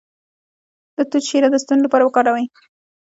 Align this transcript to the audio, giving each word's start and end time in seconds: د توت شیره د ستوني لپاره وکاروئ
د 0.95 0.97
توت 1.09 1.23
شیره 1.29 1.49
د 1.51 1.55
ستوني 1.63 1.81
لپاره 1.83 2.03
وکاروئ 2.05 2.45